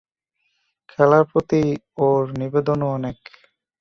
[0.89, 1.61] খেলার প্রতি
[1.97, 3.17] ওর নিবেদনও অনেক।